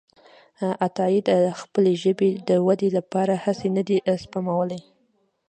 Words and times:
عطاييد 0.85 1.27
خپلې 1.61 1.93
ژبې 2.03 2.29
د 2.47 2.49
ودې 2.67 2.89
لپاره 2.97 3.33
هڅې 3.43 3.67
نه 3.77 3.83
دي 3.87 3.97
سپمولي. 4.23 4.81